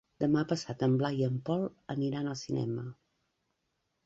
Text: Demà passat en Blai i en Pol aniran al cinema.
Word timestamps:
Demà 0.21 0.41
passat 0.51 0.85
en 0.87 0.95
Blai 1.01 1.19
i 1.23 1.27
en 1.27 1.35
Pol 1.49 1.67
aniran 1.97 2.33
al 2.33 2.39
cinema. 2.41 2.89